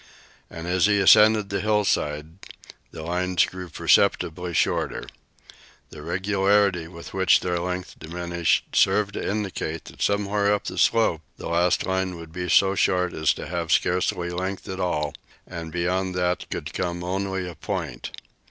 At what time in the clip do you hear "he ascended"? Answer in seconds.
0.87-1.49